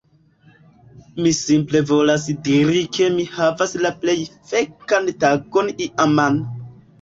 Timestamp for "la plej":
3.83-4.17